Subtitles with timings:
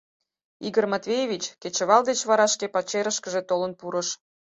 [0.67, 4.07] Игорь Матвеевич кечывал деч вара шке пачерышкыже толын пурыш.